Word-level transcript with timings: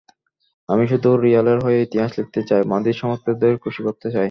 আমি 0.69 0.83
শুধু 0.91 1.09
রিয়ালের 1.17 1.59
হয়ে 1.65 1.79
ইতিহাস 1.81 2.11
লিখতে 2.19 2.41
চাই, 2.49 2.61
মাদ্রিদ 2.71 2.95
সমর্থকদের 2.95 3.53
খুশি 3.63 3.81
করতে 3.87 4.07
চাই। 4.07 4.19